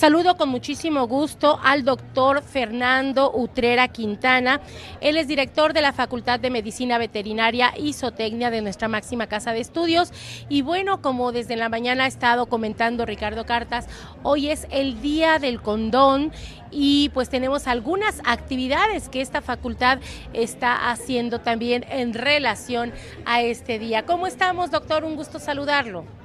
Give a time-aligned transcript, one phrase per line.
[0.00, 4.62] Saludo con muchísimo gusto al doctor Fernando Utrera Quintana.
[5.02, 9.52] Él es director de la Facultad de Medicina Veterinaria y Zootecnia de nuestra máxima casa
[9.52, 10.10] de estudios.
[10.48, 13.88] Y bueno, como desde la mañana ha estado comentando Ricardo Cartas,
[14.22, 16.32] hoy es el Día del Condón
[16.70, 19.98] y pues tenemos algunas actividades que esta facultad
[20.32, 22.94] está haciendo también en relación
[23.26, 24.06] a este día.
[24.06, 25.04] ¿Cómo estamos, doctor?
[25.04, 26.19] Un gusto saludarlo.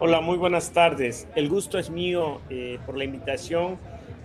[0.00, 1.26] Hola, muy buenas tardes.
[1.34, 3.78] El gusto es mío eh, por la invitación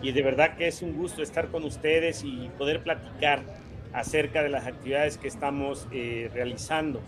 [0.03, 3.41] y de verdad que es un gusto estar con ustedes y poder platicar
[3.91, 7.01] acerca de las actividades que estamos eh, realizando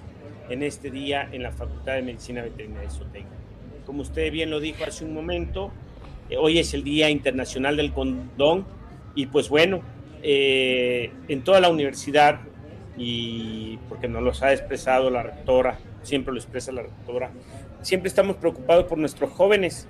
[0.49, 3.37] en este día en la Facultad de Medicina Veterinaria y Zootecnia.
[3.85, 5.71] Como usted bien lo dijo hace un momento,
[6.31, 8.65] eh, hoy es el Día Internacional del Condón
[9.13, 9.83] y pues bueno,
[10.23, 12.39] en toda la universidad
[12.97, 17.31] y porque nos los ha expresado la rectora, siempre lo expresa la rectora,
[17.81, 19.87] siempre estamos preocupados por nuestros jóvenes,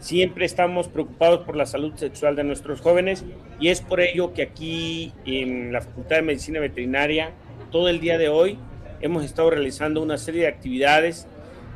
[0.00, 3.24] siempre estamos preocupados por la salud sexual de nuestros jóvenes
[3.58, 7.32] y es por ello que aquí en la Facultad de Medicina Veterinaria,
[7.70, 8.58] todo el día de hoy,
[9.00, 11.26] hemos estado realizando una serie de actividades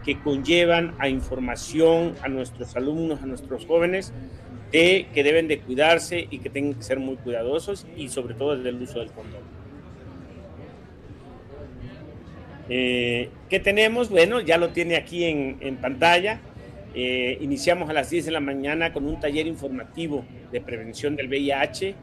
[0.05, 4.13] que conllevan a información a nuestros alumnos, a nuestros jóvenes,
[4.73, 8.57] de que deben de cuidarse y que tienen que ser muy cuidadosos y sobre todo
[8.57, 9.58] desde el uso del condón.
[12.69, 14.11] Eh, ¿Qué tenemos?
[14.11, 16.41] Bueno, ya lo tiene aquí en, pantalla.
[16.95, 21.29] Eh, iniciamos a las 10 de la mañana con un taller informativo de prevención del
[21.29, 21.95] VIH.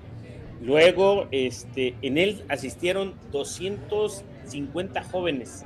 [0.61, 5.65] Luego, este, en él asistieron 250 jóvenes.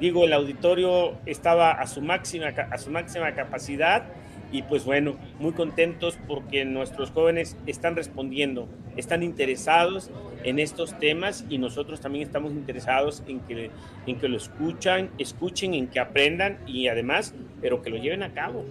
[0.00, 4.04] Digo, el auditorio estaba a su máxima, a su máxima capacidad
[4.52, 10.10] y pues bueno, muy contentos porque nuestros jóvenes están respondiendo, están interesados
[10.44, 13.70] en estos temas y nosotros también estamos interesados en que,
[14.06, 18.32] en que lo escuchan, escuchen, en que aprendan y además, pero que lo lleven a
[18.32, 18.64] cabo,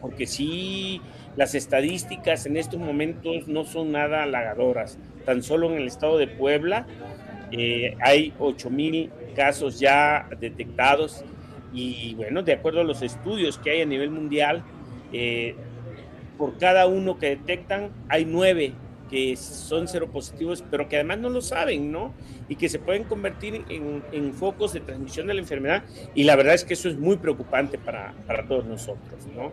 [0.00, 1.00] porque sí,
[1.36, 6.26] las estadísticas en estos momentos no son nada halagadoras, tan solo en el estado de
[6.26, 6.86] Puebla
[7.52, 11.24] eh, hay 8 mil casos ya detectados
[11.72, 14.62] y bueno, de acuerdo a los estudios que hay a nivel mundial,
[15.12, 15.54] eh,
[16.38, 18.72] por cada uno que detectan, hay nueve
[19.10, 22.14] que son seropositivos, pero que además no lo saben, ¿no?
[22.48, 25.82] Y que se pueden convertir en, focos de transmisión de la enfermedad.
[26.14, 29.52] Y la verdad es que eso es muy preocupante para, para todos nosotros, ¿no?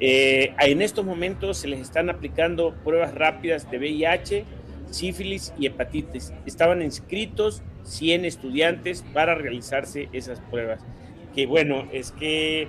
[0.00, 4.44] Eh, en estos momentos se les están aplicando pruebas rápidas de VIH,
[4.90, 6.32] sífilis y hepatitis.
[6.44, 10.80] Estaban inscritos 100 estudiantes para realizarse esas pruebas.
[11.34, 12.68] Que bueno, es que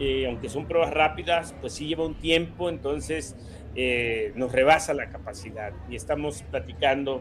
[0.00, 3.34] eh, aunque son pruebas rápidas, pues sí lleva un tiempo, entonces
[3.74, 5.72] eh, nos rebasa la capacidad.
[5.90, 7.20] Y estamos platicando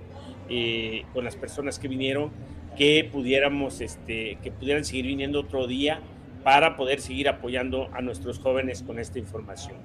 [0.50, 2.32] eh, con las personas que vinieron
[2.78, 6.02] que pudiéramos, este, que pudieran seguir viniendo otro día
[6.44, 9.78] para poder seguir apoyando a nuestros jóvenes con esta información.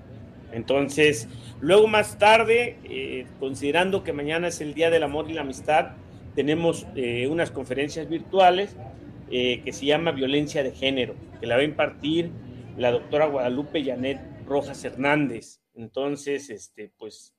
[0.53, 1.27] Entonces,
[1.63, 5.93] luego más tarde, considerando que mañana es el Día del Amor y la Amistad,
[6.35, 6.87] tenemos
[7.31, 8.77] unas conferencias virtuales
[9.31, 12.31] que se llama Violencia de Género, que la va a impartir
[12.77, 15.61] la doctora Guadalupe Janet Rojas Hernández.
[15.75, 17.35] Entonces, este, pues,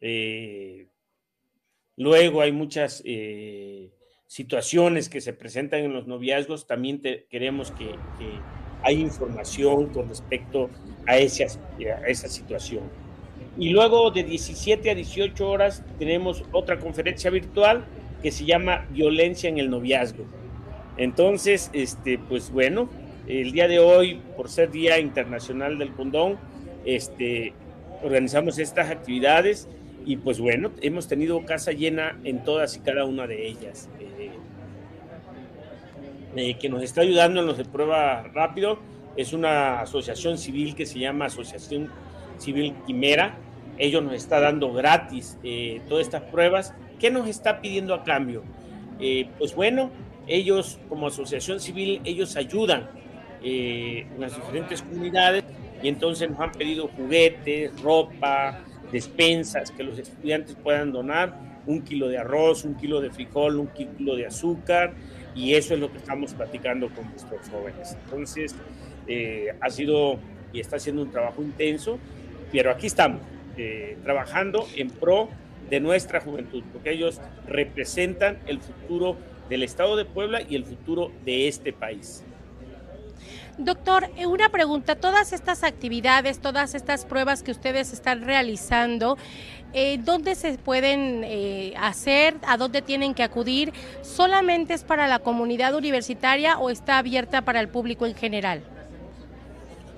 [0.00, 0.88] eh,
[1.96, 3.90] luego hay muchas eh,
[4.26, 6.66] situaciones que se presentan en los noviazgos.
[6.66, 7.94] También queremos que,
[8.80, 10.70] hay información con respecto
[11.06, 12.84] a, a esa situación.
[13.58, 17.84] Y luego de 17 a 18 horas tenemos otra conferencia virtual
[18.22, 20.24] que se llama Violencia en el Noviazgo.
[20.96, 22.88] Entonces, este, pues bueno,
[23.28, 26.38] el día de hoy, por ser Día Internacional del Condón,
[26.86, 27.52] este,
[28.02, 29.68] organizamos estas actividades
[30.06, 33.90] y pues bueno, hemos tenido casa llena en todas y cada una de ellas.
[34.00, 34.30] Eh,
[36.36, 38.78] eh, que nos está ayudando en los de prueba rápido
[39.16, 41.90] es una asociación civil que se llama Asociación
[42.38, 43.36] Civil Quimera.
[43.76, 46.72] Ellos nos está dando gratis eh, todas estas pruebas.
[46.98, 48.42] ¿Qué nos está pidiendo a cambio?
[49.38, 49.92] pues bueno,
[50.26, 52.88] ellos como asociación civil, ellos ayudan
[53.42, 55.44] eh, las diferentes comunidades
[55.82, 62.08] y entonces nos han pedido juguetes, ropa, despensas que los estudiantes puedan donar, un kilo
[62.08, 64.94] de arroz, un kilo de frijol, un kilo de azúcar
[65.34, 67.96] y eso es lo que estamos platicando con nuestros jóvenes.
[68.04, 68.54] Entonces,
[69.06, 70.18] eh, ha sido
[70.52, 71.98] y está haciendo un trabajo intenso,
[72.50, 73.20] pero aquí estamos,
[73.56, 75.28] eh, trabajando en pro
[75.68, 79.16] de nuestra juventud, porque ellos representan el futuro
[79.48, 82.24] del Estado de Puebla y el futuro de este país.
[83.58, 89.18] Doctor, eh, una pregunta, todas estas actividades, todas estas pruebas que ustedes están realizando,
[89.74, 92.36] eh, ¿dónde se pueden eh, hacer?
[92.46, 93.72] ¿A dónde tienen que acudir?
[94.02, 98.62] ¿Solamente es para la comunidad universitaria o está abierta para el público en general?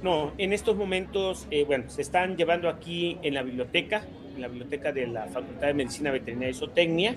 [0.02, 4.02] No, en estos momentos, eh, bueno, se están llevando aquí en la biblioteca,
[4.34, 7.16] en la biblioteca de la Facultad de Medicina Veterinaria y Zootecnia,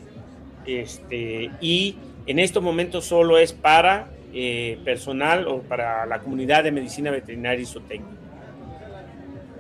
[0.65, 1.95] este, y
[2.27, 7.61] en estos momentos solo es para eh, personal o para la comunidad de medicina veterinaria
[7.61, 8.13] y zootecnia.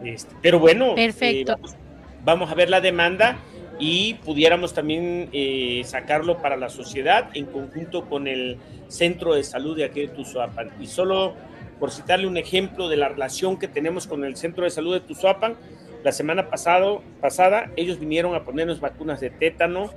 [0.03, 1.53] Este, pero bueno, Perfecto.
[1.53, 1.75] Eh, vamos,
[2.23, 3.37] vamos, a ver la demanda
[3.79, 9.75] y pudiéramos también eh, sacarlo para la sociedad en conjunto con el centro de salud
[9.77, 10.71] de aquí de Tuzuapan.
[10.79, 11.33] Y solo
[11.79, 15.01] por citarle un ejemplo de la relación que tenemos con el centro de salud de
[15.01, 15.55] Tuzuapan,
[16.03, 19.91] la semana pasado, pasada ellos vinieron a ponernos vacunas de tétano,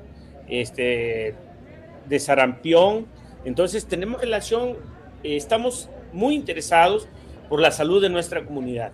[0.48, 1.34] este,
[2.06, 3.06] de sarampión,
[3.46, 4.70] entonces tenemos relación,
[5.22, 7.08] eh, estamos muy interesados
[7.48, 8.90] por la salud de nuestra comunidad.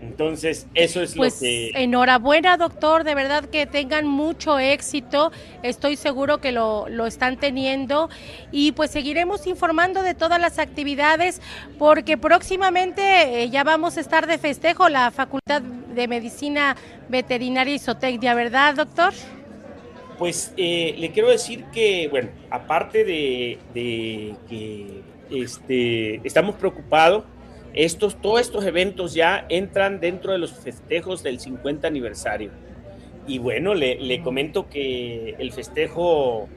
[0.00, 1.70] Entonces, eso es pues, lo que...
[1.74, 8.08] Enhorabuena, doctor, de verdad que tengan mucho éxito, estoy seguro que lo, lo, están teniendo
[8.52, 11.40] y pues seguiremos informando de todas las actividades
[11.78, 16.76] porque próximamente eh, ya vamos a estar de festejo la Facultad de Medicina
[17.08, 19.14] Veterinaria y Zootecnia, ¿verdad, doctor?
[20.18, 27.24] Pues eh, le quiero decir que, bueno, aparte de, que este, estamos preocupados,
[27.72, 32.50] estos, todos estos eventos ya entran dentro de los festejos del 50 aniversario.
[33.26, 36.48] Y bueno, le, le comento que el festejo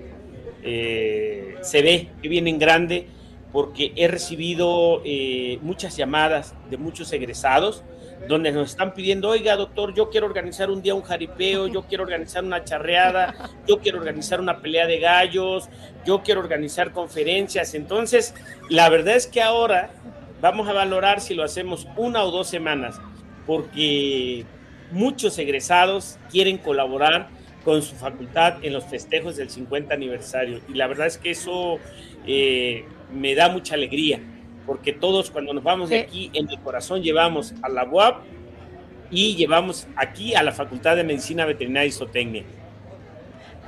[0.64, 3.08] eh, se ve que viene en grande
[3.52, 7.84] porque he recibido eh, muchas llamadas de muchos egresados
[8.28, 12.04] donde nos están pidiendo, oiga, doctor, yo quiero organizar un día un jaripeo, yo quiero
[12.04, 13.34] organizar una charreada,
[13.68, 15.70] yo quiero organizar una pelea de gallos,
[16.06, 17.74] yo quiero organizar conferencias.
[17.74, 18.34] Entonces,
[18.70, 19.92] la verdad es que ahora
[20.42, 23.00] vamos a valorar si lo hacemos una o dos semanas,
[23.46, 24.46] porque
[24.92, 27.30] muchos egresados quieren colaborar
[27.64, 30.62] con su facultad en los festejos del 50 aniversario.
[30.68, 31.80] Y la verdad es que eso
[32.26, 34.22] eh, me da mucha alegría
[34.68, 38.22] porque todos cuando nos vamos de aquí en el corazón llevamos a la UAP
[39.10, 42.44] y llevamos aquí a la Facultad de Medicina Veterinaria y Zootecnia.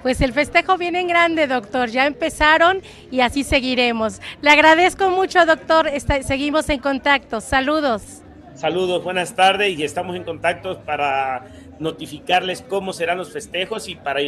[0.01, 1.90] Pues el festejo viene en grande, doctor.
[1.90, 2.81] Ya empezaron
[3.12, 4.22] y así seguiremos.
[4.42, 5.88] Le agradezco mucho, doctor.
[5.88, 7.42] Está, seguimos en contacto.
[7.42, 8.22] Saludos.
[8.56, 11.45] Saludos, buenas tardes y estamos en contacto para
[11.80, 14.20] notificarles cómo serán los festejos y para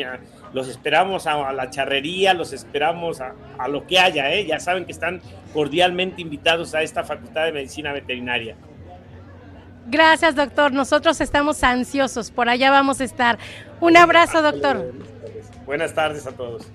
[0.54, 4.46] los esperamos a, a la charrería, los esperamos a, a, lo que haya, ¿eh?
[4.46, 5.22] ya saben que están
[5.54, 8.56] cordialmente invitados a esta Facultad de Medicina Veterinaria.
[9.88, 10.72] Gracias, doctor.
[10.72, 13.38] Nosotros estamos ansiosos, por allá vamos a estar.
[13.80, 14.94] Un abrazo, doctor.
[15.66, 16.72] Buenas tardes a todos.